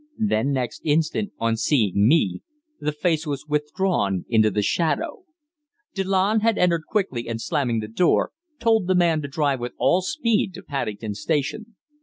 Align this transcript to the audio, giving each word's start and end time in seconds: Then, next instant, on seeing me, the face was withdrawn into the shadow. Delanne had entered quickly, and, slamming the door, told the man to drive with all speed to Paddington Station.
Then, 0.17 0.51
next 0.51 0.81
instant, 0.83 1.31
on 1.37 1.55
seeing 1.57 2.07
me, 2.07 2.41
the 2.79 2.91
face 2.91 3.27
was 3.27 3.45
withdrawn 3.47 4.25
into 4.29 4.49
the 4.49 4.63
shadow. 4.63 5.25
Delanne 5.93 6.39
had 6.39 6.57
entered 6.57 6.85
quickly, 6.87 7.27
and, 7.27 7.39
slamming 7.39 7.81
the 7.81 7.87
door, 7.87 8.31
told 8.59 8.87
the 8.87 8.95
man 8.95 9.21
to 9.21 9.27
drive 9.27 9.59
with 9.59 9.73
all 9.77 10.01
speed 10.01 10.55
to 10.55 10.63
Paddington 10.63 11.13
Station. 11.13 11.75